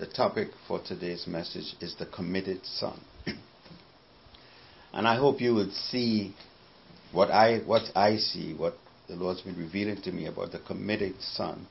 [0.00, 2.98] the topic for today's message is the committed son.
[4.94, 6.34] and I hope you would see
[7.12, 8.74] what I what I see, what
[9.08, 11.66] the Lord's been revealing to me about the committed son.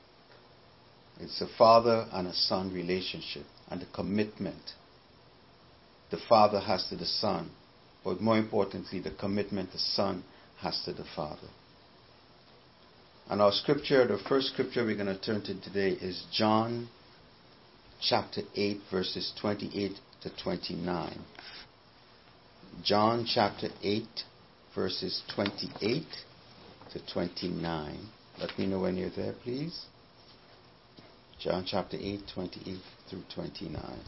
[1.20, 4.74] It's a father and a son relationship and the commitment
[6.12, 7.50] the father has to the son,
[8.04, 10.24] but more importantly, the commitment the son
[10.60, 11.48] has to the father.
[13.30, 16.90] And our scripture, the first scripture we're going to turn to today is John
[18.02, 21.20] chapter 8, verses 28 to 29.
[22.84, 24.04] John chapter 8,
[24.74, 26.04] verses 28
[26.94, 28.10] to 29.
[28.40, 29.86] Let me know when you're there, please.
[31.40, 32.78] John chapter 8, 28
[33.10, 34.00] through 29.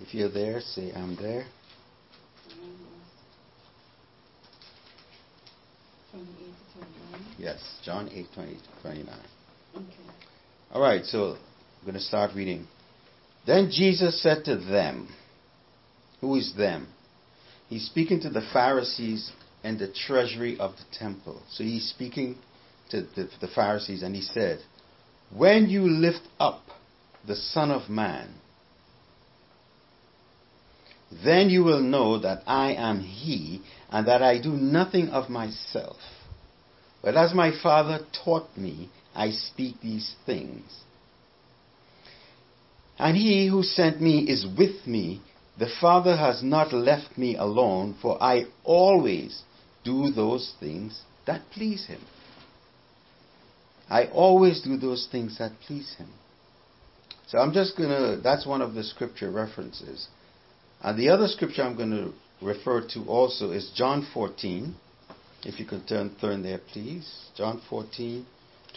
[0.00, 1.46] If you're there, say, I'm there.
[7.38, 9.37] Yes, John 8, 20 to 29.
[10.72, 11.36] All right, so
[11.80, 12.66] I'm going to start reading.
[13.46, 15.08] Then Jesus said to them,
[16.20, 16.88] Who is them?
[17.68, 19.32] He's speaking to the Pharisees
[19.64, 21.42] and the treasury of the temple.
[21.50, 22.36] So he's speaking
[22.90, 24.60] to the, the Pharisees and he said,
[25.34, 26.62] When you lift up
[27.26, 28.34] the Son of Man,
[31.24, 35.96] then you will know that I am He, and that I do nothing of myself.
[37.02, 40.62] But as my Father taught me, I speak these things.
[42.98, 45.20] And He who sent me is with me.
[45.58, 49.42] The Father has not left me alone, for I always
[49.84, 52.00] do those things that please Him.
[53.90, 56.10] I always do those things that please Him.
[57.26, 60.06] So I'm just going to, that's one of the scripture references.
[60.80, 64.76] And the other scripture I'm going to refer to also is John 14.
[65.42, 67.26] If you can turn, turn there, please.
[67.36, 68.24] John 14,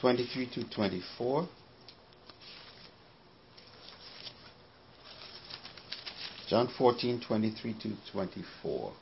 [0.01, 1.47] 23 to 24.
[6.49, 8.93] John 14, 23 to 24.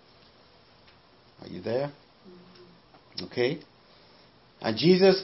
[1.41, 1.87] Are you there?
[1.87, 3.25] Mm-hmm.
[3.25, 3.59] Okay.
[4.61, 5.23] And Jesus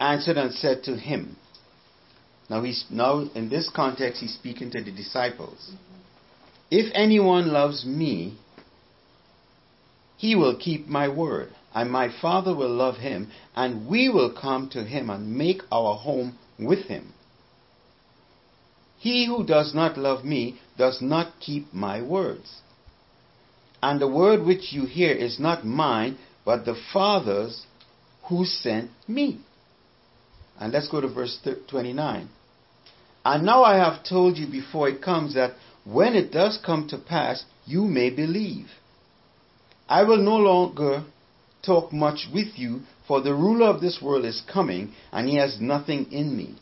[0.00, 1.36] answered and said to him,
[2.48, 5.70] now he's now in this context he's speaking to the disciples.
[5.70, 5.94] Mm-hmm.
[6.70, 8.38] If anyone loves me,
[10.16, 14.68] he will keep my word, and my Father will love him, and we will come
[14.70, 17.12] to him and make our home with him.
[18.98, 22.62] He who does not love me does not keep my words.
[23.80, 27.64] And the word which you hear is not mine, but the Father's
[28.28, 29.38] who sent me.
[30.58, 31.38] And let's go to verse
[31.70, 32.28] 29.
[33.24, 35.52] And now I have told you before it comes that
[35.84, 38.66] when it does come to pass, you may believe.
[39.88, 41.04] I will no longer
[41.64, 45.58] talk much with you, for the ruler of this world is coming, and he has
[45.60, 46.54] nothing in me.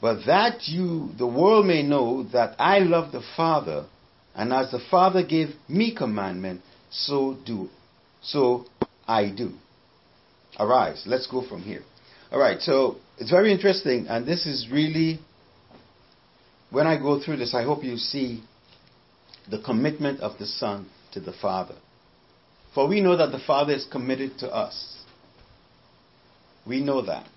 [0.00, 3.86] But that you, the world may know that I love the Father,
[4.34, 7.68] and as the Father gave me commandment, so do,
[8.20, 8.66] so
[9.06, 9.52] I do.
[10.58, 11.82] Arise, let's go from here.
[12.32, 15.20] Alright, so it's very interesting, and this is really
[16.72, 18.42] when I go through this, I hope you see
[19.50, 21.74] the commitment of the Son to the Father.
[22.74, 24.96] For we know that the Father is committed to us.
[26.66, 27.28] We know that.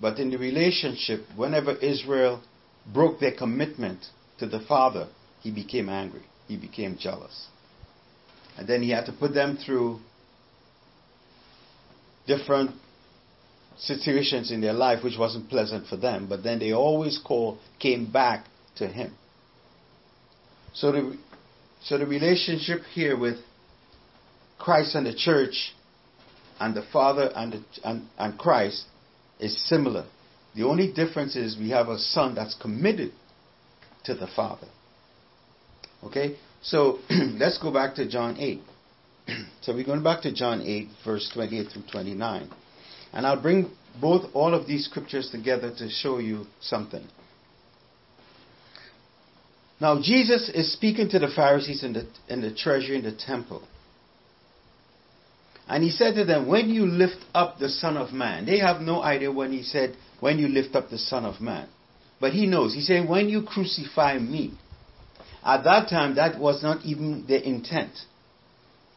[0.00, 2.42] But in the relationship, whenever Israel
[2.92, 4.04] broke their commitment
[4.38, 5.08] to the Father,
[5.40, 6.22] he became angry.
[6.46, 7.46] He became jealous.
[8.58, 10.00] And then he had to put them through
[12.26, 12.72] different
[13.78, 18.10] situations in their life which wasn't pleasant for them, but then they always call, came
[18.10, 19.14] back to him.
[20.72, 21.18] So the,
[21.82, 23.36] so the relationship here with
[24.58, 25.74] Christ and the church
[26.60, 28.84] and the Father and, the, and, and Christ
[29.40, 30.06] is similar.
[30.54, 33.12] The only difference is we have a son that's committed
[34.04, 34.68] to the Father.
[36.04, 36.36] Okay?
[36.62, 38.60] So let's go back to John 8.
[39.62, 42.50] so we're going back to John 8, verse 28 through 29.
[43.12, 47.06] And I'll bring both all of these scriptures together to show you something.
[49.80, 53.62] Now, Jesus is speaking to the Pharisees in the, in the treasury in the temple.
[55.66, 58.80] And he said to them, When you lift up the Son of Man, they have
[58.80, 61.68] no idea when he said, When you lift up the Son of Man.
[62.20, 62.74] But he knows.
[62.74, 64.52] He's saying, When you crucify me.
[65.44, 67.92] At that time, that was not even the intent.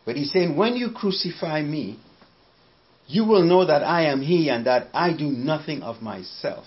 [0.06, 2.00] But he's saying, When you crucify me,
[3.08, 6.66] you will know that I am He and that I do nothing of myself.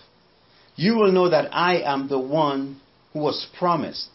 [0.76, 2.80] You will know that I am the one
[3.12, 4.08] who was promised.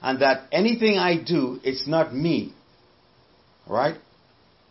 [0.00, 2.54] And that anything I do, it's not me.
[3.68, 3.96] Right?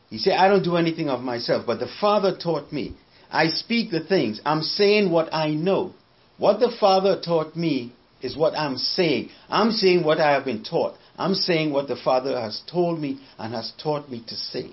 [0.10, 2.96] He said, I don't do anything of myself, but the Father taught me.
[3.32, 4.42] I speak the things.
[4.44, 5.94] I'm saying what I know.
[6.38, 9.30] What the Father taught me is what I'm saying.
[9.50, 10.96] I'm saying what I have been taught.
[11.18, 14.72] I'm saying what the Father has told me and has taught me to say.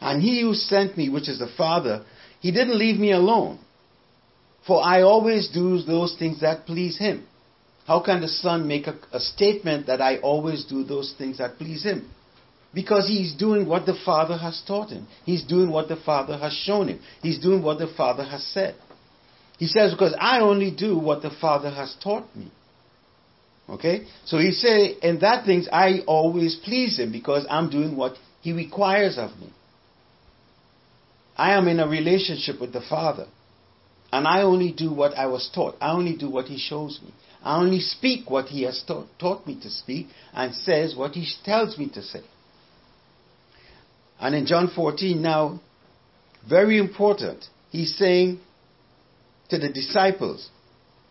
[0.00, 2.04] And he who sent me, which is the Father,
[2.40, 3.58] he didn't leave me alone.
[4.66, 7.26] For I always do those things that please him.
[7.86, 11.56] How can the Son make a, a, statement that I always do those things that
[11.56, 12.10] please him?
[12.74, 15.06] Because he's doing what the Father has taught him.
[15.24, 17.00] He's doing what the Father has shown him.
[17.22, 18.74] He's doing what the Father has said.
[19.58, 22.52] He says, because I only do what the Father has taught me.
[23.68, 24.06] Okay?
[24.24, 28.52] So he say, and that things I always please him because I'm doing what he
[28.52, 29.52] requires of me.
[31.36, 33.26] I am in a relationship with the Father.
[34.10, 35.76] And I only do what I was taught.
[35.80, 37.12] I only do what He shows me.
[37.42, 41.26] I only speak what He has taught, taught me to speak and says what He
[41.44, 42.22] tells me to say.
[44.20, 45.60] And in John 14 now,
[46.48, 48.40] very important, He's saying
[49.50, 50.48] to the disciples,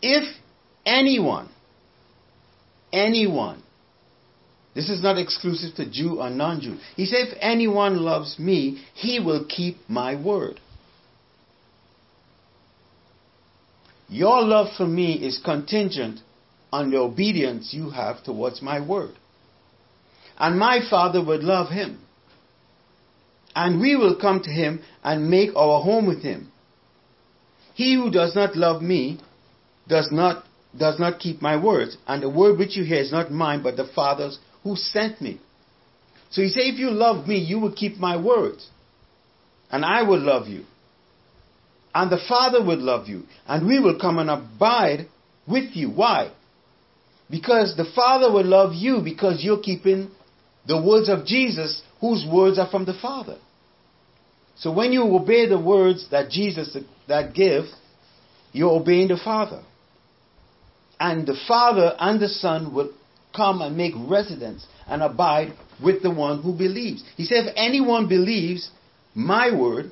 [0.01, 0.23] if
[0.85, 1.49] anyone,
[2.91, 3.61] anyone,
[4.73, 6.77] this is not exclusive to Jew or non Jew.
[6.95, 10.59] He said, if anyone loves me, he will keep my word.
[14.09, 16.19] Your love for me is contingent
[16.71, 19.15] on the obedience you have towards my word.
[20.37, 21.99] And my Father would love him.
[23.55, 26.51] And we will come to him and make our home with him.
[27.73, 29.19] He who does not love me
[29.87, 30.43] does not,
[30.77, 31.97] does not keep my words.
[32.07, 35.39] And the word which you hear is not mine, but the Father's who sent me.
[36.29, 38.69] So he said, if you love me, you will keep my words.
[39.71, 40.65] And I will love you
[41.97, 45.07] and the Father will love you, and we will come and abide
[45.47, 45.89] with you.
[45.89, 46.31] Why?
[47.27, 50.11] Because the Father will love you because you're keeping
[50.67, 53.37] the words of Jesus, whose words are from the Father.
[54.57, 56.75] So when you obey the words that Jesus
[57.07, 57.65] that give,
[58.51, 59.63] you're obeying the Father.
[60.99, 62.91] And the Father and the Son will
[63.35, 65.53] come and make residence and abide
[65.83, 67.03] with the one who believes.
[67.15, 68.71] He said, if anyone believes
[69.13, 69.91] my word,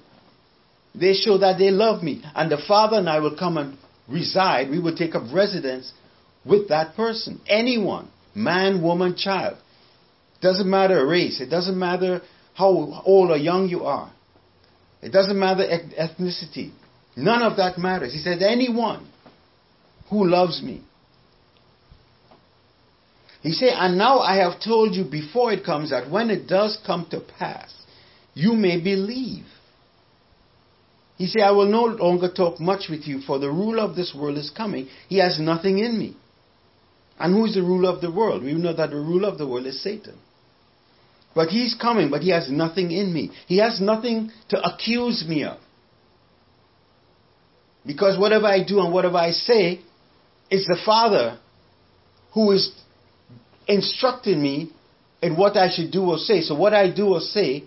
[0.96, 2.24] they show that they love me.
[2.34, 4.70] And the Father and I will come and reside.
[4.72, 5.92] We will take up residence
[6.44, 7.40] with that person.
[7.48, 9.58] Anyone, man, woman, child.
[10.42, 11.42] Doesn't matter race.
[11.42, 12.22] It doesn't matter
[12.54, 12.68] how
[13.06, 14.12] old or young you are.
[15.02, 16.72] It doesn't matter ethnicity.
[17.16, 18.14] None of that matters.
[18.14, 19.08] He said, anyone
[20.10, 20.84] who loves me.
[23.42, 26.80] He said, and now I have told you before it comes that when it does
[26.86, 27.72] come to pass,
[28.34, 29.46] you may believe.
[31.18, 34.16] He said, I will no longer talk much with you, for the ruler of this
[34.18, 34.88] world is coming.
[35.08, 36.18] He has nothing in me.
[37.20, 38.44] And who is the ruler of the world?
[38.44, 40.18] We know that the ruler of the world is Satan.
[41.34, 43.32] But he's coming, but he has nothing in me.
[43.48, 45.58] He has nothing to accuse me of.
[47.86, 49.82] Because whatever I do and whatever I say,
[50.50, 51.40] it's the Father
[52.34, 52.72] who is
[53.68, 54.72] instructing me
[55.22, 56.42] in what I should do or say.
[56.42, 57.64] So what I do or say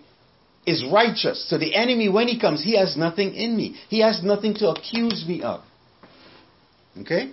[0.66, 1.48] is righteous.
[1.48, 3.76] So the enemy, when he comes, he has nothing in me.
[3.88, 5.62] He has nothing to accuse me of.
[7.00, 7.32] Okay?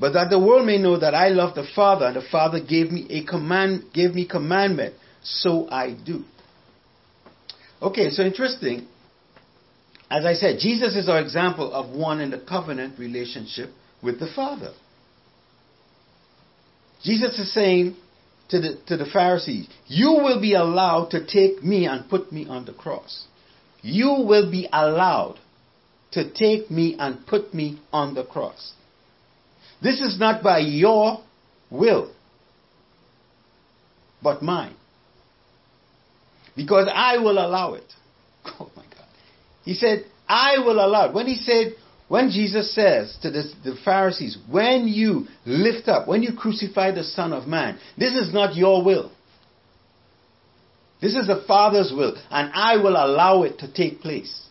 [0.00, 2.90] But that the world may know that I love the Father, and the Father gave
[2.90, 6.24] me a command, gave me commandment, so I do.
[7.82, 8.86] Okay, so interesting.
[10.10, 13.70] As I said, Jesus is our example of one in the covenant relationship
[14.02, 14.72] with the Father.
[17.02, 17.94] Jesus is saying,
[18.50, 22.46] to the, to the Pharisees, You will be allowed to take me and put me
[22.46, 23.26] on the cross.
[23.82, 25.38] You will be allowed
[26.12, 28.72] to take me and put me on the cross.
[29.82, 31.22] This is not by your
[31.70, 32.12] will,
[34.22, 34.74] but mine.
[36.56, 37.84] Because I will allow it.
[38.58, 39.06] Oh my God.
[39.64, 41.14] He said, I will allow it.
[41.14, 41.74] When he said,
[42.08, 47.04] when Jesus says to the, the, Pharisees, when you lift up, when you crucify the
[47.04, 49.12] Son of Man, this is not your will.
[51.00, 54.48] This is the Father's will, and I will allow it to take place.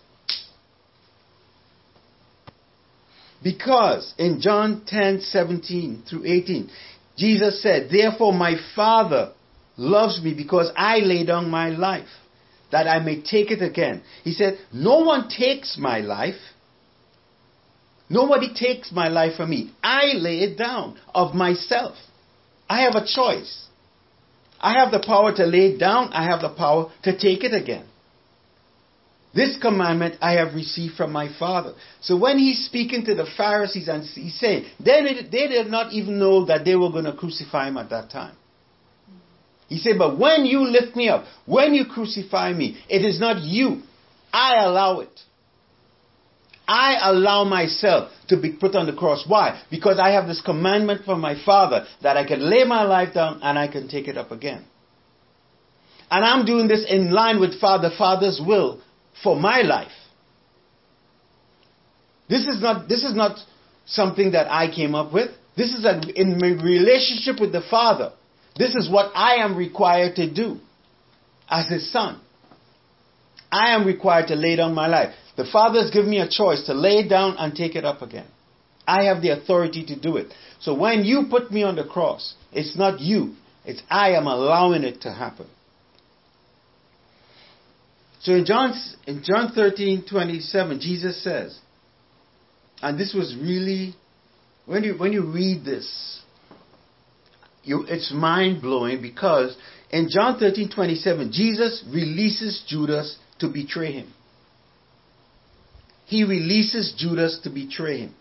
[3.44, 6.70] Because in John 10 17 through 18,
[7.18, 9.34] Jesus said, Therefore my Father
[9.78, 12.10] loves me because I lay down my life,
[12.72, 14.04] that I may take it again.
[14.24, 16.36] He said, No one takes my life
[18.10, 19.72] Nobody takes my life from me.
[19.84, 21.96] I lay it down of myself.
[22.68, 23.68] I have a choice.
[24.60, 26.12] I have the power to lay it down.
[26.12, 27.86] I have the power to take it again.
[29.34, 31.74] This commandment I have received from my Father.
[32.02, 36.18] So when he's speaking to the Pharisees and he's saying, they, they did not even
[36.18, 38.36] know that they were going to crucify him at that time.
[39.68, 43.44] He said, but when you lift me up, when you crucify me, it is not
[43.44, 43.84] you
[44.34, 45.20] I allow it.
[46.68, 49.26] I allow myself to be put on the cross.
[49.28, 49.62] Why?
[49.72, 53.40] Because I have this commandment from my Father that I can lay my life down
[53.42, 54.66] and I can take it up again.
[56.12, 58.82] And I'm doing this in line with Father Father's will
[59.24, 59.92] for my life.
[62.30, 63.40] This is not this is not
[63.86, 65.32] something that I came up with.
[65.58, 68.14] This is a, in my relationship with the Father.
[68.56, 70.60] This is what I am required to do
[71.50, 72.22] as his son.
[73.52, 75.14] I am required to lay down my life.
[75.38, 78.02] The Father has given me a choice to lay it down and take it up
[78.02, 78.28] again.
[78.86, 80.34] I have the authority to do it.
[80.60, 83.36] So when you put me on the cross, it's not you,
[83.66, 85.48] it's I am allowing it to happen.
[88.22, 88.74] So in John,
[89.08, 91.58] in John 13, 27, Jesus says,
[92.82, 93.96] and this was really,
[94.66, 96.22] when you, when you read this,
[97.64, 99.56] you, it's mind blowing because
[99.92, 104.14] in John 13, 27, Jesus releases Judas to betray him
[106.10, 108.16] he releases Judas to betray him.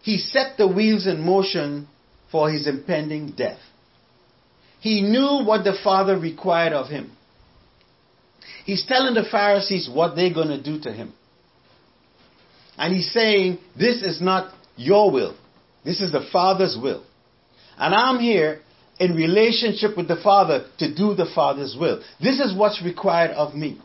[0.00, 1.86] He set the wheels in motion
[2.32, 3.58] for his impending death.
[4.80, 7.12] He knew what the Father required of him.
[8.66, 11.14] He's telling the Pharisees what they're going to do to him.
[12.76, 15.36] And he's saying, This is not your will.
[15.84, 17.04] This is the Father's will.
[17.78, 18.60] And I'm here
[18.98, 22.02] in relationship with the Father to do the Father's will.
[22.20, 23.80] This is what's required of me.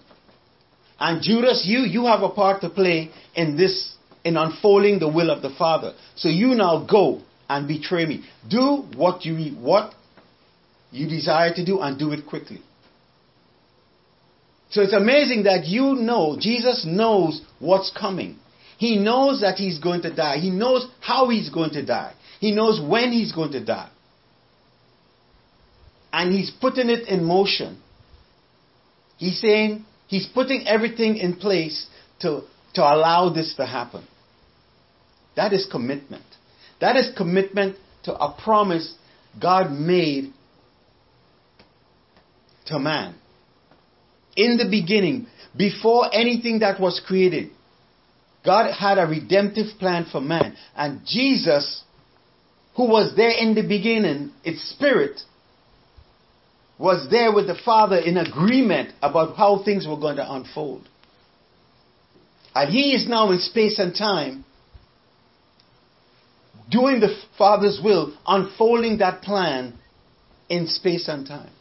[1.00, 5.30] And Judas, you, you have a part to play in this, in unfolding the will
[5.30, 5.94] of the Father.
[6.16, 8.24] So you now go and betray me.
[8.50, 9.94] Do what you, what
[10.90, 12.62] you desire to do and do it quickly.
[14.72, 18.38] So it's amazing that you know, Jesus knows what's coming.
[18.78, 20.38] He knows that he's going to die.
[20.38, 22.14] He knows how he's going to die.
[22.40, 23.90] He knows when he's going to die.
[26.12, 27.82] And he's putting it in motion.
[29.18, 31.88] He's saying, He's putting everything in place
[32.20, 32.42] to,
[32.74, 34.06] to allow this to happen.
[35.38, 36.26] That is commitment.
[36.82, 38.94] That is commitment to a promise
[39.42, 40.34] God made
[42.66, 43.16] to man.
[44.36, 47.52] In the beginning, before anything that was created,
[48.46, 50.56] God had a redemptive plan for man.
[50.76, 51.84] And Jesus,
[52.76, 55.20] who was there in the beginning, its spirit,
[56.80, 60.88] was there with the Father in agreement about how things were going to unfold.
[62.56, 64.46] And he is now in space and time
[66.70, 69.78] doing the Father's will, unfolding that plan
[70.50, 71.52] in space and time.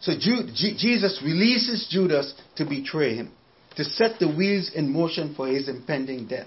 [0.00, 3.32] So Jesus releases Judas to betray him,
[3.76, 6.46] to set the wheels in motion for his impending death.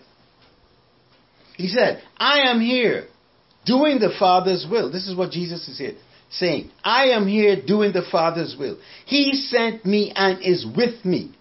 [1.58, 3.08] He said, I am here
[3.65, 4.91] doing the Father's will.
[4.91, 5.96] This is what Jesus is here
[6.31, 8.79] saying, I am here doing the Father's will.
[9.05, 11.36] He sent me and is with me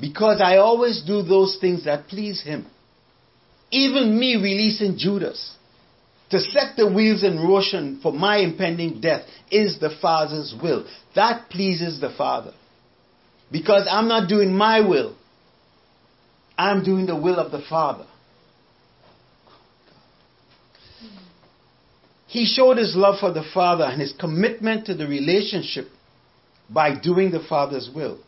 [0.00, 2.66] because I always do those things that please Him.
[3.70, 5.56] Even me releasing Judas
[6.30, 10.86] to set the wheels in motion for my impending death is the Father's will.
[11.14, 12.52] That pleases the Father.
[13.50, 15.16] Because I'm not doing my will,
[16.58, 18.06] I'm doing the will of the Father.
[22.26, 25.86] He showed his love for the Father and his commitment to the relationship
[26.68, 28.18] by doing the Father's will.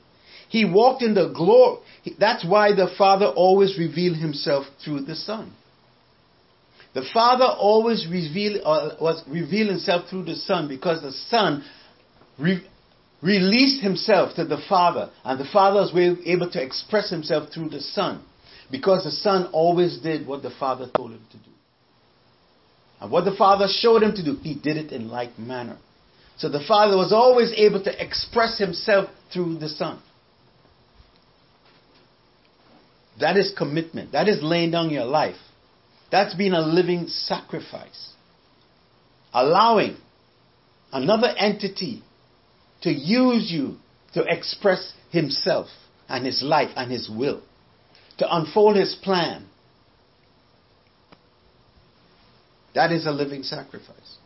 [0.49, 1.81] He walked in the glory.
[2.19, 5.53] That's why the Father always revealed himself through the Son.
[6.99, 11.65] The Father always revealed, uh, was revealed himself through the Son because the Son
[12.37, 12.67] re-
[13.23, 17.81] released himself to the Father, and the Father was able to express himself through the
[17.81, 18.25] Son
[18.69, 21.51] because the Son always did what the Father told him to do.
[23.01, 25.79] And what the Father showed him to do, he did it in like manner.
[26.37, 30.03] So the Father was always able to express himself through the Son.
[33.21, 34.11] That is commitment.
[34.11, 35.37] That is laying down your life.
[36.11, 38.13] That's being a living sacrifice.
[39.33, 39.97] Allowing
[40.93, 42.03] another entity
[42.83, 43.77] to use you
[44.15, 45.69] to express himself
[46.09, 47.43] and his life and his will,
[48.19, 49.49] to unfold his plan,
[52.79, 54.19] That is a living sacrifice.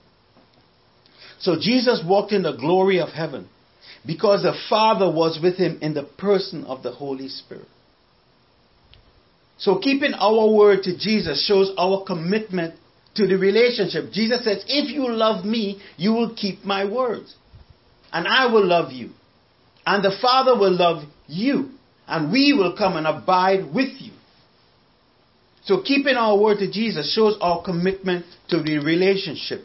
[1.40, 3.48] So Jesus walked in the glory of heaven
[4.04, 7.66] because the Father was with him in the person of the Holy Spirit.
[9.62, 12.74] So keeping our word to Jesus shows our commitment
[13.14, 14.10] to the relationship.
[14.12, 17.32] Jesus says, If you love me, you will keep my words.
[18.12, 19.10] And I will love you.
[19.86, 21.70] And the Father will love you.
[22.08, 24.10] And we will come and abide with you.
[25.62, 29.60] So keeping our word to Jesus shows our commitment to the relationship.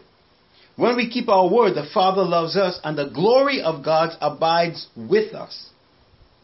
[0.75, 4.86] When we keep our word, the Father loves us and the glory of God abides
[4.96, 5.72] with us.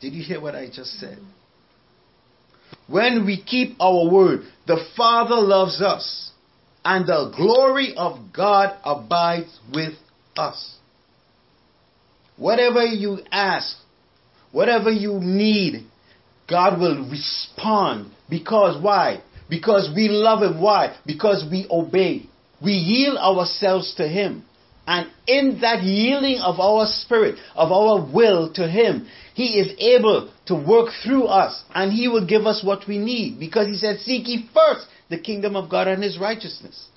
[0.01, 1.19] Did you hear what I just said?
[2.87, 6.31] When we keep our word, the Father loves us,
[6.85, 9.93] and the glory of God abides with
[10.35, 10.75] us.
[12.37, 13.77] Whatever you ask,
[14.51, 15.85] whatever you need,
[16.49, 18.11] God will respond.
[18.29, 19.23] Because why?
[19.49, 20.61] Because we love Him.
[20.61, 20.97] Why?
[21.05, 22.27] Because we obey.
[22.61, 24.43] We yield ourselves to Him.
[24.85, 30.33] And in that yielding of our spirit, of our will to Him, He is able
[30.47, 33.99] to work through us and He will give us what we need because He said,
[33.99, 36.87] Seek ye first the kingdom of God and His righteousness.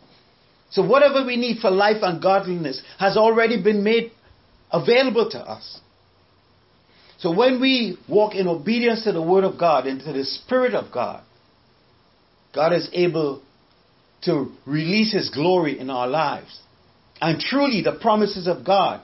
[0.70, 4.10] So whatever we need for life and godliness has already been made
[4.72, 5.80] available to us.
[7.18, 10.74] So when we walk in obedience to the Word of God and to the Spirit
[10.74, 11.22] of God,
[12.54, 13.42] God is able
[14.22, 16.60] to release His glory in our lives.
[17.20, 19.02] And truly, the promises of God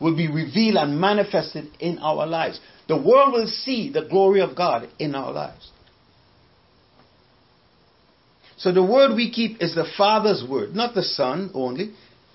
[0.00, 2.60] will be revealed and manifested in our lives.
[2.88, 5.70] The world will see the glory of God in our lives.
[8.58, 11.94] So the word we keep is the Father's word, not the Son only,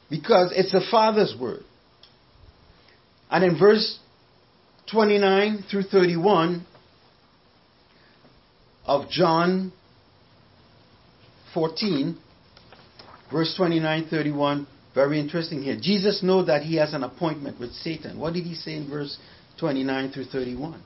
[0.10, 1.64] because it's the Father's word.
[3.30, 4.00] And in verse
[4.92, 6.66] 29 through 31
[8.86, 9.74] of John
[11.54, 12.18] 14,
[13.32, 15.78] verse 29 31, very interesting here.
[15.80, 18.20] Jesus knows that he has an appointment with Satan.
[18.20, 19.18] What did he say in verse
[19.60, 20.82] 29 through 31?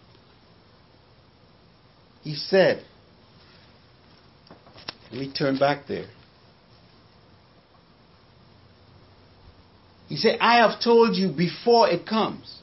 [2.24, 2.84] He said,
[5.12, 6.08] let me turn back there.
[10.08, 12.62] He said, I have told you before it comes.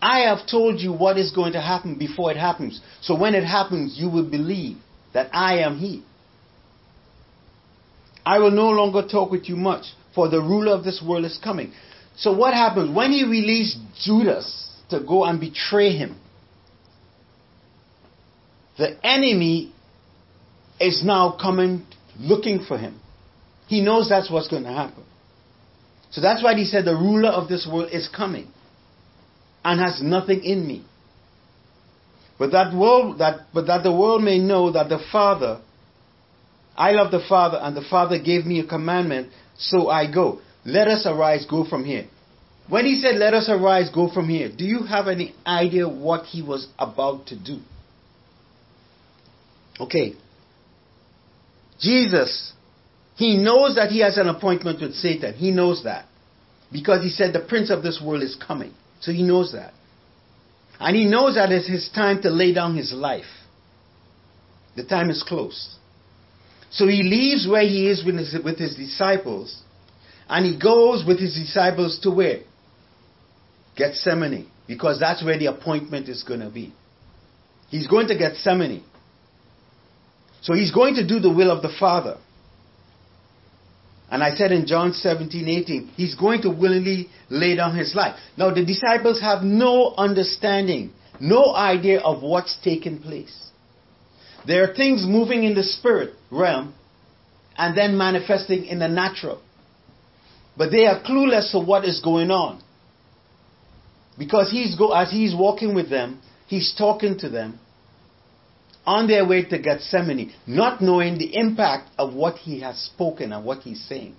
[0.00, 2.80] I have told you what is going to happen before it happens.
[3.02, 4.78] So when it happens, you will believe
[5.12, 6.04] that I am He.
[8.30, 11.36] I will no longer talk with you much, for the ruler of this world is
[11.42, 11.72] coming.
[12.16, 12.94] So what happens?
[12.94, 16.16] When he released Judas to go and betray him,
[18.78, 19.72] the enemy
[20.78, 21.84] is now coming
[22.20, 23.00] looking for him.
[23.66, 25.02] He knows that's what's going to happen.
[26.12, 28.46] So that's why he said the ruler of this world is coming
[29.64, 30.84] and has nothing in me.
[32.38, 35.60] But that world that but that the world may know that the Father
[36.80, 40.40] I love the Father and the Father gave me a commandment, so I go.
[40.64, 42.06] Let us arise, go from here.
[42.70, 46.24] When he said, Let us arise, go from here, do you have any idea what
[46.24, 47.58] he was about to do?
[49.78, 50.14] Okay,
[51.78, 52.54] Jesus,
[53.14, 55.34] he knows that he has an appointment with Satan.
[55.34, 56.06] He knows that.
[56.72, 58.72] Because he said the prince of this world is coming.
[59.00, 59.74] So he knows that.
[60.78, 63.30] And he knows that it's his time to lay down his life.
[64.76, 65.76] The time is close.
[66.70, 69.60] So he leaves where he is with his, with his disciples
[70.28, 72.40] and he goes with his disciples to where?
[73.76, 74.48] Gethsemane.
[74.68, 76.72] Because that's where the appointment is going to be.
[77.68, 78.84] He's going to Gethsemane.
[80.42, 82.18] So he's going to do the will of the Father.
[84.08, 88.16] And I said in John 17, 18, he's going to willingly lay down his life.
[88.36, 93.49] Now the disciples have no understanding, no idea of what's taking place.
[94.46, 96.74] There are things moving in the spirit realm
[97.56, 99.42] and then manifesting in the natural.
[100.56, 102.62] But they are clueless to what is going on.
[104.18, 107.58] Because he's go, as he's walking with them, he's talking to them,
[108.84, 113.44] on their way to Gethsemane, not knowing the impact of what he has spoken and
[113.44, 114.16] what he's saying.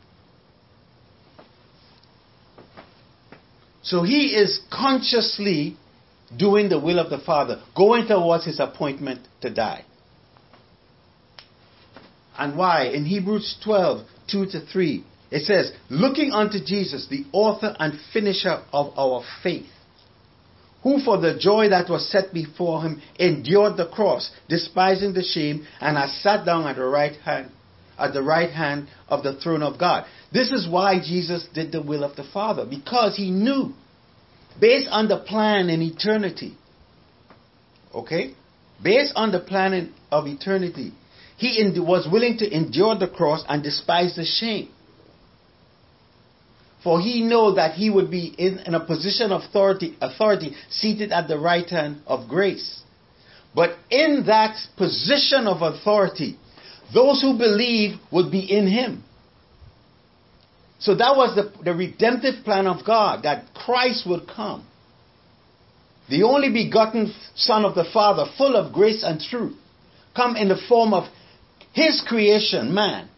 [3.84, 5.78] So he is consciously
[6.38, 9.84] doing the will of the Father, going towards his appointment to die.
[12.42, 12.86] And why?
[12.86, 18.64] In Hebrews 12, 2 to 3, it says, Looking unto Jesus, the author and finisher
[18.74, 19.68] of our faith
[20.84, 25.64] who for the joy that was set before him endured the cross, despising the shame,
[25.80, 27.52] and has sat down at the right hand
[28.00, 30.06] at the right hand of the throne of God.
[30.34, 33.74] This is why Jesus did the will of the Father, because he knew,
[34.60, 36.58] based on the plan in eternity,
[37.94, 38.34] okay,
[38.84, 40.94] based on the plan of eternity,
[41.50, 44.70] he was willing to endure the cross and despise the shame
[46.84, 51.12] for he knew that he would be in, in a position of authority, authority seated
[51.12, 52.82] at the right hand of grace.
[53.54, 56.40] But in that position of authority,
[56.94, 59.04] those who believe would be in him.
[60.80, 64.66] So that was the, the redemptive plan of God, that Christ would come.
[66.10, 69.56] The only begotten Son of the Father, full of grace and truth,
[70.16, 71.08] come in the form of
[71.74, 73.10] his creation, man,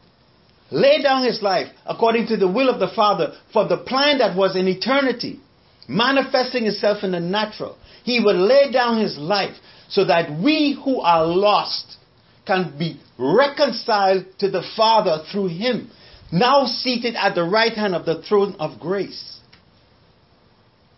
[0.72, 4.36] lay down his life according to the will of the Father for the plan that
[4.36, 5.40] was in eternity.
[5.88, 7.78] manifesting himself in the natural.
[8.04, 9.56] He would lay down his life
[9.90, 11.98] so that we who are lost
[12.46, 15.90] can be reconciled to the Father through him,
[16.32, 19.40] now seated at the right hand of the throne of grace.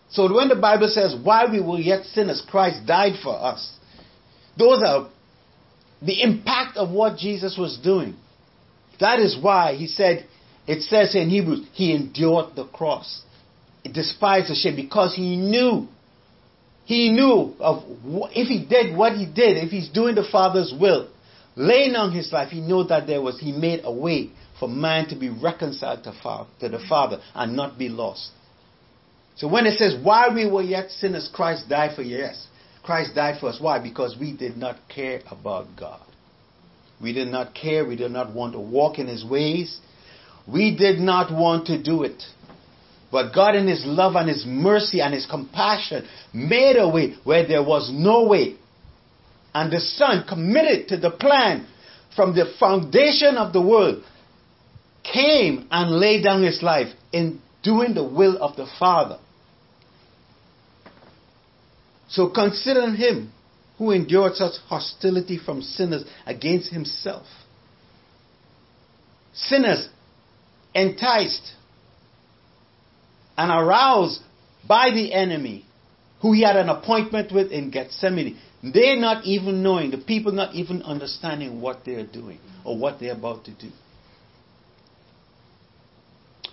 [0.09, 3.77] So when the Bible says, while we were yet sinners, Christ died for us,
[4.57, 5.09] those are
[6.01, 8.15] the impact of what Jesus was doing.
[8.99, 10.25] That is why he said,
[10.67, 13.23] it says in Hebrews, he endured the cross.
[13.83, 15.87] He despised the shame because he knew.
[16.85, 17.83] He knew of
[18.31, 21.09] if he did what he did, if he's doing the Father's will,
[21.55, 24.29] laying on his life, he knew that there was, he made a way
[24.59, 26.11] for man to be reconciled to,
[26.59, 28.31] to the Father and not be lost.
[29.35, 32.47] So when it says, while we were yet sinners, Christ died for you, yes.
[32.85, 33.57] Christ died for us.
[33.59, 33.79] Why?
[33.79, 36.01] Because we did not care about God.
[37.01, 37.85] We did not care.
[37.85, 39.79] We did not want to walk in His ways.
[40.47, 42.21] We did not want to do it.
[43.11, 47.47] But God, in His love and His mercy and His compassion, made a way where
[47.47, 48.55] there was no way.
[49.53, 51.67] And the Son, committed to the plan
[52.15, 54.03] from the foundation of the world,
[55.03, 59.17] came and laid down His life in doing the will of the Father.
[62.09, 63.31] So consider him
[63.77, 67.25] who endured such hostility from sinners against himself.
[69.33, 69.89] Sinners
[70.73, 71.53] enticed
[73.37, 74.21] and aroused
[74.67, 75.65] by the enemy
[76.21, 78.39] who he had an appointment with in Gethsemane.
[78.63, 83.13] They're not even knowing, the people not even understanding what they're doing or what they're
[83.13, 83.69] about to do.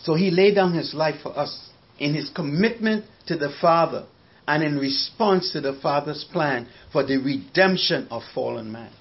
[0.00, 4.06] So he laid down his life for us in his commitment to the Father
[4.46, 8.92] and in response to the Father's plan for the redemption of fallen man.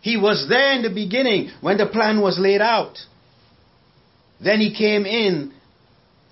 [0.00, 2.98] He was there in the beginning when the plan was laid out.
[4.42, 5.52] Then he came in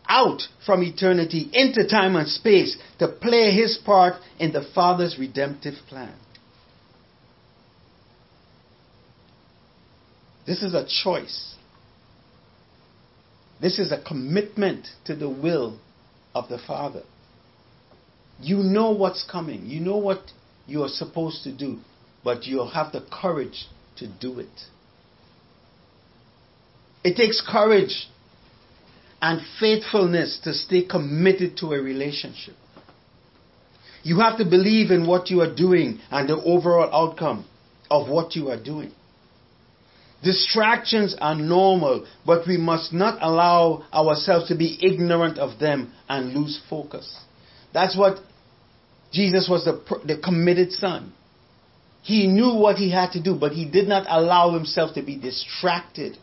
[0.09, 5.75] out from eternity into time and space to play his part in the Father's redemptive
[5.89, 6.15] plan.
[10.47, 11.55] This is a choice.
[13.61, 15.79] This is a commitment to the will
[16.35, 17.03] of the Father.
[18.41, 19.67] You know what's coming.
[19.67, 20.21] You know what
[20.67, 21.79] you are supposed to do,
[22.25, 24.49] but you'll have the courage to do it.
[27.03, 28.09] It takes courage
[29.23, 32.55] and faithfulness to stay committed to a relationship.
[34.03, 37.47] You have to believe in what you are doing and the overall outcome
[37.91, 38.93] of what you are doing.
[40.23, 46.35] Distractions are normal, but we must not allow ourselves to be ignorant of them and
[46.35, 47.19] lose focus.
[47.73, 48.21] That's what
[49.13, 51.13] Jesus was the, the committed son.
[52.03, 55.17] He knew what he had to do, but he did not allow himself to be
[55.17, 56.17] distracted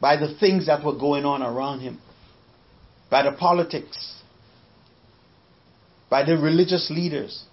[0.00, 2.00] by the things that were going on around him,
[3.10, 4.20] by the politics,
[6.08, 7.44] by the religious leaders.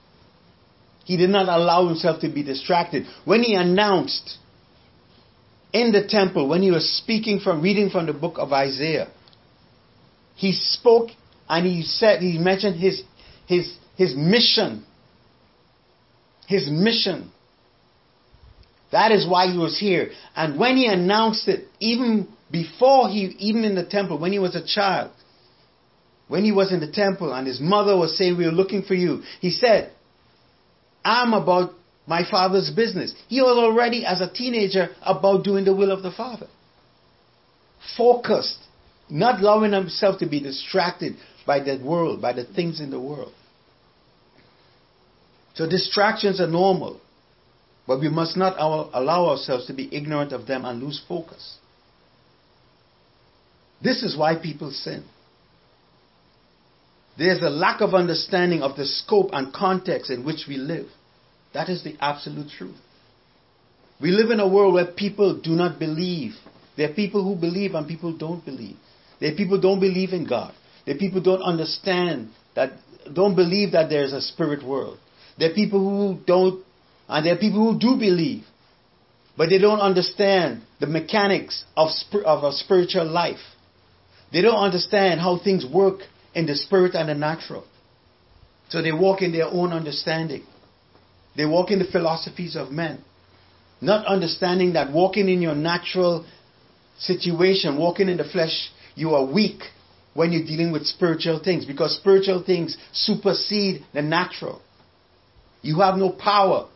[1.04, 3.06] He did not allow himself to be distracted.
[3.26, 4.38] When he announced
[5.72, 9.10] in the temple, when he was speaking from, reading from the book of Isaiah,
[10.36, 11.10] he spoke
[11.48, 13.04] and he said, he mentioned his,
[13.46, 14.86] his, his mission.
[16.48, 17.32] His mission.
[18.92, 20.12] That is why he was here.
[20.36, 24.56] And when he announced it, even before he, even in the temple, when he was
[24.56, 25.12] a child,
[26.30, 28.94] when he was in the temple and his mother was saying, We are looking for
[28.94, 29.92] you, he said,
[31.04, 31.74] I'm about
[32.06, 33.14] my father's business.
[33.28, 36.48] He was already, as a teenager, about doing the will of the father.
[37.98, 38.60] Focused,
[39.10, 43.34] not allowing himself to be distracted by the world, by the things in the world.
[45.58, 47.02] So distractions are normal,
[47.88, 51.58] but we must not allow ourselves to be ignorant of them and lose focus.
[53.84, 55.04] This is why people sin.
[57.18, 60.86] There's a lack of understanding of the scope and context in which we live.
[61.56, 62.78] That is the absolute truth.
[64.00, 66.34] We live in a world where people do not believe.
[66.76, 68.76] There are people who believe and people don't believe.
[69.20, 70.54] There are people who don't believe in God.
[70.86, 72.74] There are people who don't understand that,
[73.12, 75.00] don't believe that there is a spirit world.
[75.38, 76.64] There are people who don't,
[77.08, 78.44] and there are people who do believe,
[79.38, 81.90] but they don't understand the mechanics of,
[82.26, 83.40] of a spiritual life.
[84.32, 86.02] They don't understand how things work
[86.34, 87.66] in the spirit and the natural.
[88.70, 90.44] So they walk in their own understanding.
[91.36, 93.04] They walk in the philosophies of men.
[93.80, 96.26] Not understanding that walking in your natural
[96.98, 99.62] situation, walking in the flesh, you are weak
[100.16, 104.62] when you're dealing with spiritual things because spiritual things supersede the natural.
[105.68, 106.70] You have no power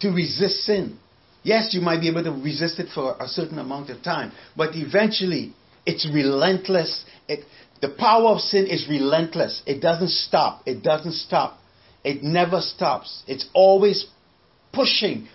[0.00, 0.98] to resist sin.
[1.44, 4.70] Yes, you might be able to resist it for a certain amount of time, but
[4.74, 5.54] eventually
[5.86, 7.04] it's relentless.
[7.28, 7.44] It,
[7.80, 9.62] The power of sin is relentless.
[9.66, 10.62] It doesn't stop.
[10.66, 11.60] It doesn't stop.
[12.02, 13.22] It never stops.
[13.28, 14.06] It's always
[14.72, 15.28] pushing,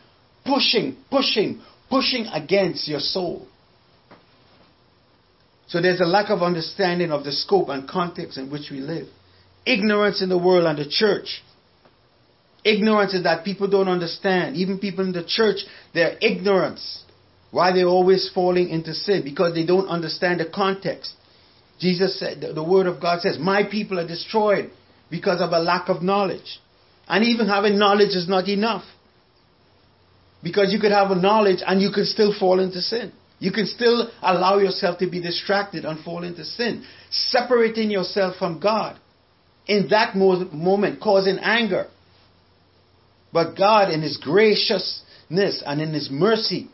[0.44, 3.48] pushing, pushing, pushing against your soul.
[5.68, 9.08] So there's a lack of understanding of the scope and context in which we live.
[9.66, 11.42] Ignorance in the world and the church.
[12.64, 14.56] Ignorance is that people don't understand.
[14.56, 17.04] Even people in the church, they're ignorance.
[17.50, 19.24] Why they're always falling into sin?
[19.24, 21.14] Because they don't understand the context.
[21.80, 24.70] Jesus said, the word of God says, My people are destroyed
[25.10, 26.60] because of a lack of knowledge.
[27.08, 28.84] And even having knowledge is not enough.
[30.44, 33.12] Because you could have a knowledge and you could still fall into sin.
[33.40, 36.86] You can still allow yourself to be distracted and fall into sin.
[37.10, 39.00] Separating yourself from God
[39.68, 41.88] in that moment, causing anger.
[43.34, 46.70] But God, in His graciousness and in His mercy,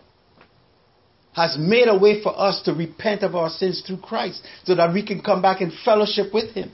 [1.33, 4.91] has made a way for us to repent of our sins through Christ so that
[4.91, 6.71] we can come back in fellowship with Him.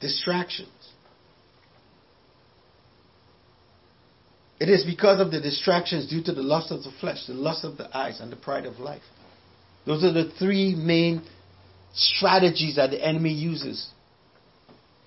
[0.00, 0.68] Distractions.
[4.58, 7.64] It is because of the distractions due to the lust of the flesh, the lust
[7.64, 9.02] of the eyes, and the pride of life.
[9.86, 11.22] Those are the three main
[11.94, 13.88] strategies that the enemy uses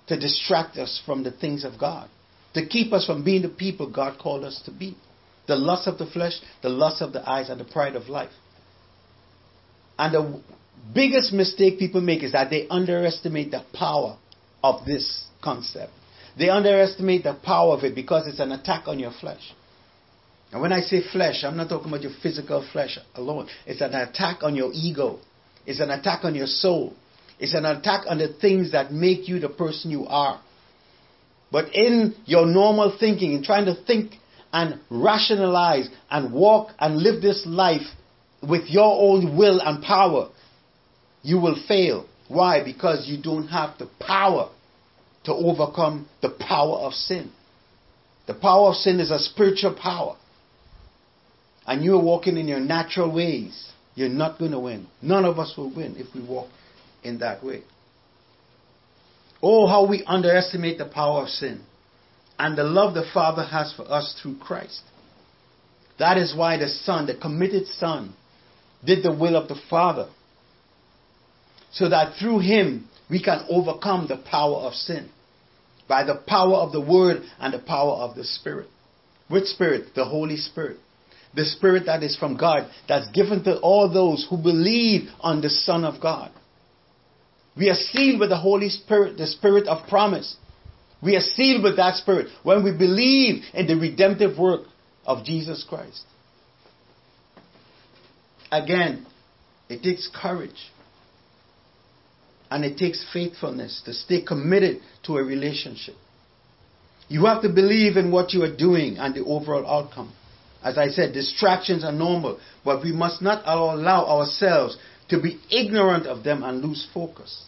[0.08, 2.08] to distract us from the things of God,
[2.54, 4.96] to keep us from being the people God called us to be.
[5.46, 8.32] The lust of the flesh, the lust of the eyes, and the pride of life.
[9.98, 10.42] And the
[10.94, 14.16] biggest mistake people make is that they underestimate the power
[14.62, 15.92] of this concept.
[16.38, 19.52] They underestimate the power of it because it's an attack on your flesh.
[20.52, 23.48] And when I say flesh, I'm not talking about your physical flesh alone.
[23.66, 25.18] It's an attack on your ego.
[25.66, 26.94] It's an attack on your soul.
[27.38, 30.40] It's an attack on the things that make you the person you are.
[31.50, 34.14] But in your normal thinking, in trying to think
[34.52, 37.86] and rationalize and walk and live this life
[38.42, 40.30] with your own will and power,
[41.22, 42.06] you will fail.
[42.28, 42.64] Why?
[42.64, 44.50] Because you don't have the power
[45.24, 47.32] to overcome the power of sin.
[48.26, 50.16] The power of sin is a spiritual power.
[51.66, 53.70] And you're walking in your natural ways.
[53.94, 54.86] You're not going to win.
[55.02, 56.48] None of us will win if we walk
[57.04, 57.62] in that way.
[59.42, 61.62] Oh, how we underestimate the power of sin
[62.38, 64.80] and the love the Father has for us through Christ.
[65.98, 68.14] That is why the Son, the committed Son,
[68.84, 70.08] did the will of the Father.
[71.72, 75.10] So that through Him we can overcome the power of sin
[75.88, 78.68] by the power of the Word and the power of the Spirit.
[79.28, 79.94] Which Spirit?
[79.94, 80.78] The Holy Spirit
[81.34, 85.50] the Spirit that is from God, that's given to all those who believe on the
[85.50, 86.30] Son of God.
[87.56, 90.36] We are sealed with the Holy Spirit, the Spirit of promise.
[91.02, 94.62] We are sealed with that Spirit when we believe in the redemptive work
[95.06, 96.04] of Jesus Christ.
[98.50, 99.06] Again,
[99.68, 100.70] it takes courage
[102.50, 105.94] and it takes faithfulness to stay committed to a relationship.
[107.08, 110.12] You have to believe in what you are doing and the overall outcome.
[110.62, 116.06] As I said, distractions are normal, but we must not allow ourselves to be ignorant
[116.06, 117.44] of them and lose focus.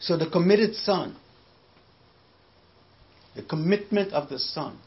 [0.00, 1.16] So the committed son,
[3.34, 4.78] the commitment of the son,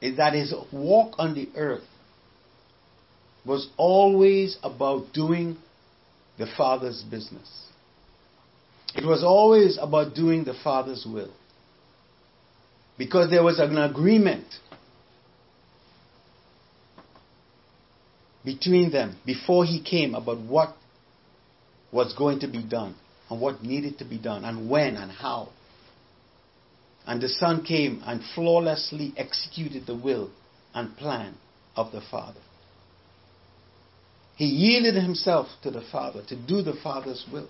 [0.00, 1.84] is that his walk on the earth
[3.44, 5.56] was always about doing
[6.38, 7.66] the Father's business.
[8.94, 11.32] It was always about doing the Father's will.
[12.98, 14.46] Because there was an agreement
[18.46, 20.74] between them before he came about what
[21.92, 22.94] was going to be done
[23.28, 25.48] and what needed to be done and when and how.
[27.06, 30.30] And the Son came and flawlessly executed the will
[30.72, 31.34] and plan
[31.76, 32.40] of the Father.
[34.36, 37.48] He yielded himself to the Father to do the Father's will.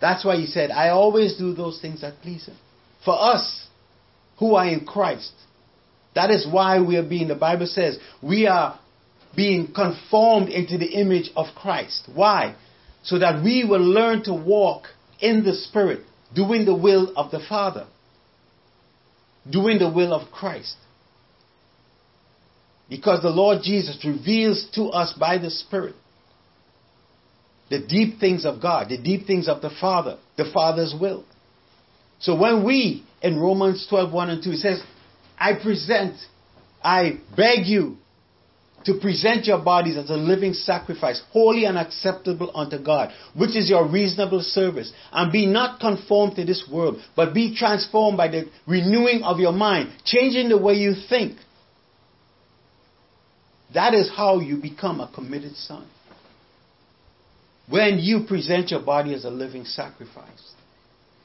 [0.00, 2.56] That's why he said, I always do those things that please him.
[3.04, 3.66] For us,
[4.38, 5.32] who are in Christ.
[6.14, 8.78] That is why we are being, the Bible says, we are
[9.36, 12.08] being conformed into the image of Christ.
[12.14, 12.54] Why?
[13.02, 14.84] So that we will learn to walk
[15.20, 16.00] in the Spirit,
[16.34, 17.86] doing the will of the Father,
[19.48, 20.76] doing the will of Christ.
[22.88, 25.94] Because the Lord Jesus reveals to us by the Spirit
[27.72, 31.24] the deep things of God, the deep things of the Father, the Father's will.
[32.20, 34.82] So when we, in Romans 12, 1 and 2, it says,
[35.38, 36.16] I present,
[36.84, 37.96] I beg you
[38.84, 43.70] to present your bodies as a living sacrifice, holy and acceptable unto God, which is
[43.70, 44.92] your reasonable service.
[45.12, 49.52] And be not conformed to this world, but be transformed by the renewing of your
[49.52, 51.38] mind, changing the way you think.
[53.74, 55.88] That is how you become a committed son.
[57.68, 60.52] When you present your body as a living sacrifice,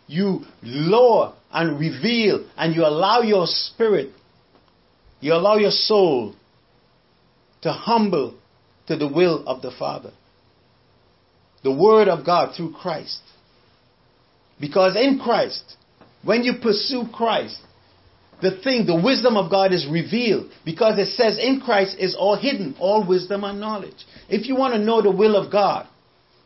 [0.07, 4.11] you lower and reveal and you allow your spirit,
[5.19, 6.35] you allow your soul
[7.67, 8.33] to humble
[8.87, 10.11] to the will of the Father.
[11.63, 13.19] The Word of God through Christ.
[14.59, 15.75] Because in Christ,
[16.23, 17.59] when you pursue Christ,
[18.41, 22.37] the thing, the wisdom of God is revealed because it says in Christ is all
[22.37, 24.05] hidden, all wisdom and knowledge.
[24.29, 25.87] If you want to know the will of God,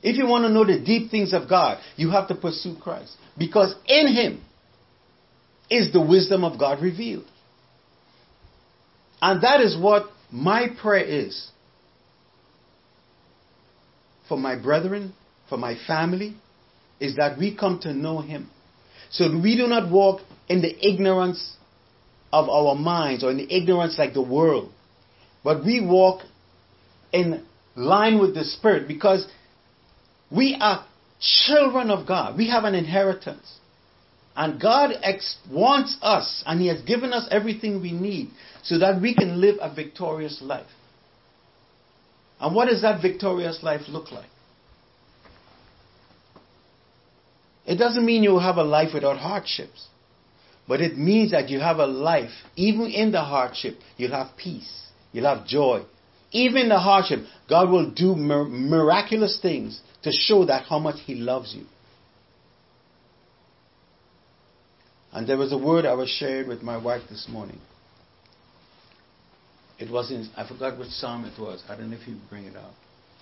[0.01, 3.15] if you want to know the deep things of God, you have to pursue Christ
[3.37, 4.41] because in Him
[5.69, 7.25] is the wisdom of God revealed.
[9.21, 11.49] And that is what my prayer is
[14.27, 15.13] for my brethren,
[15.49, 16.35] for my family,
[16.99, 18.49] is that we come to know Him.
[19.09, 21.57] So we do not walk in the ignorance
[22.31, 24.71] of our minds or in the ignorance like the world,
[25.43, 26.21] but we walk
[27.11, 29.27] in line with the Spirit because
[30.31, 30.85] we are
[31.19, 32.37] children of God.
[32.37, 33.59] We have an inheritance.
[34.35, 38.29] And God ex- wants us, and He has given us everything we need
[38.63, 40.67] so that we can live a victorious life.
[42.39, 44.29] And what does that victorious life look like?
[47.65, 49.87] It doesn't mean you will have a life without hardships.
[50.67, 54.87] But it means that you have a life, even in the hardship, you'll have peace,
[55.11, 55.83] you'll have joy.
[56.31, 61.01] Even in the hardship, God will do mir- miraculous things to show that how much
[61.05, 61.65] He loves you.
[65.13, 67.59] And there was a word I was sharing with my wife this morning.
[69.77, 71.63] It was in, I forgot which psalm it was.
[71.67, 72.73] I don't know if you bring it up.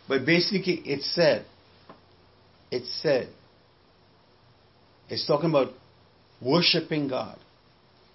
[0.08, 1.45] But basically, it said,
[2.69, 3.30] it said,
[5.10, 5.69] it's talking about
[6.41, 7.38] worshiping God.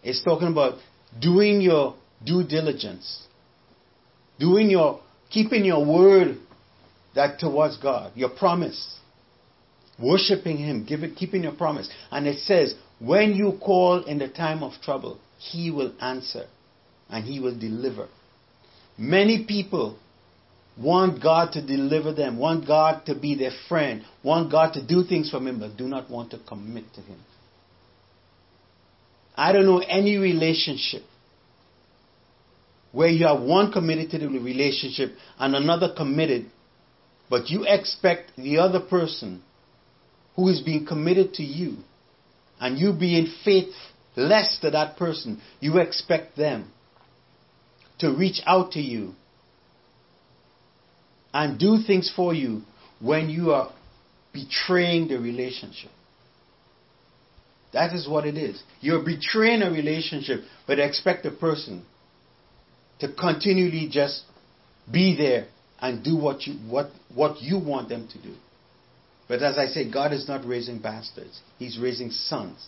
[0.02, 0.78] It's talking about
[1.20, 3.26] doing your due diligence,
[4.38, 6.37] doing your, keeping your word
[7.14, 8.98] that towards God, your promise,
[10.00, 11.88] worshiping Him, giving, keeping your promise.
[12.10, 16.46] And it says, when you call in the time of trouble, He will answer
[17.09, 18.09] and He will deliver.
[18.96, 19.98] Many people
[20.76, 25.04] want God to deliver them, want God to be their friend, want God to do
[25.04, 27.18] things for them, but do not want to commit to Him.
[29.37, 31.02] I don't know any relationship
[32.92, 36.46] where you have one committed to the relationship and another committed,
[37.28, 39.42] but you expect the other person
[40.37, 41.78] who is being committed to you
[42.60, 46.70] and you being faithless to that person, you expect them
[47.98, 49.12] to reach out to you
[51.32, 52.62] and do things for you
[53.00, 53.72] when you are
[54.32, 55.90] betraying the relationship.
[57.72, 58.62] That is what it is.
[58.80, 61.84] You're betraying a relationship, but expect the person
[63.00, 64.22] to continually just
[64.90, 65.48] be there
[65.80, 68.34] and do what you what what you want them to do.
[69.28, 71.40] But as I say, God is not raising bastards.
[71.58, 72.66] He's raising sons.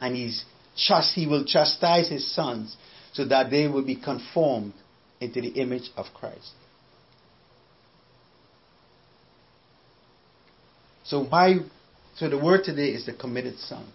[0.00, 0.44] And he's
[1.14, 2.76] he will chastise his sons
[3.12, 4.74] so that they will be conformed
[5.20, 6.52] into the image of Christ.
[11.04, 11.56] So why
[12.16, 13.86] so the word today is the committed son.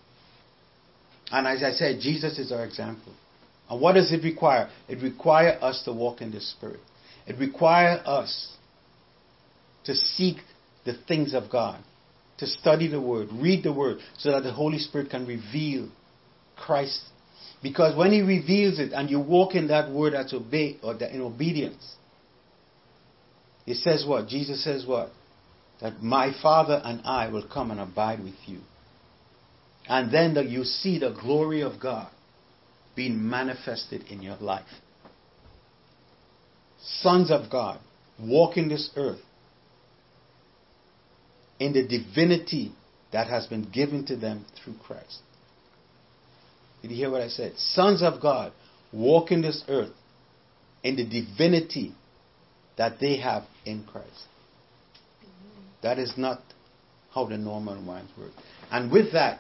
[1.32, 3.14] And as I said, Jesus is our example.
[3.70, 4.70] And what does it require?
[4.88, 6.80] It requires us to walk in the Spirit.
[7.28, 8.56] It requires us
[9.86, 10.38] to seek
[10.86, 11.82] the things of God,
[12.38, 15.90] to study the Word, read the Word, so that the Holy Spirit can reveal
[16.58, 17.02] Christ.
[17.62, 21.12] Because when He reveals it and you walk in that Word as obey or that
[21.12, 21.96] in obedience,
[23.66, 24.28] it says what?
[24.28, 25.10] Jesus says what?
[25.82, 28.60] That my Father and I will come and abide with you.
[29.88, 32.10] And then the, you see the glory of God
[32.96, 34.66] being manifested in your life.
[36.82, 37.80] Sons of God
[38.20, 39.22] walk in this earth
[41.60, 42.72] in the divinity
[43.12, 45.20] that has been given to them through Christ.
[46.82, 47.54] Did you hear what I said?
[47.58, 48.52] Sons of God
[48.92, 49.94] walk in this earth
[50.84, 51.94] in the divinity
[52.78, 54.28] that they have in Christ.
[55.82, 56.42] That is not
[57.14, 58.32] how the normal minds work.
[58.72, 59.40] And with that,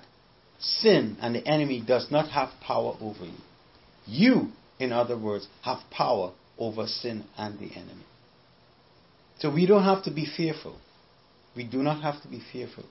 [0.59, 3.37] sin and the enemy does not have power over you.
[4.05, 4.47] You,
[4.79, 8.05] in other words, have power over sin and the enemy.
[9.39, 10.77] So we don't have to be fearful.
[11.55, 12.85] We do not have to be fearful.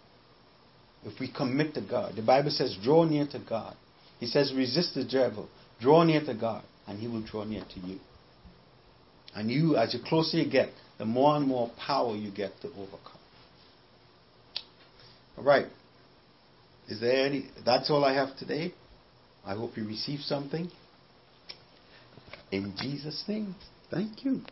[1.05, 3.75] If we commit to God, the Bible says, draw near to God.
[4.21, 5.49] He says, resist the devil,
[5.81, 7.99] draw near to God, and he will draw near to you.
[9.35, 12.69] And you, as you closer you get, the more and more power you get to
[12.69, 13.19] overcome.
[15.37, 15.67] All right.
[16.89, 17.47] Is there any?
[17.65, 18.75] That's all I have today.
[19.45, 20.71] I hope you receive something.
[22.53, 23.55] In Jesus' name,
[23.91, 24.43] thank you.